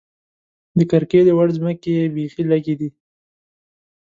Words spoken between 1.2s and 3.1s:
وړ ځمکې یې بېخې لږې دي.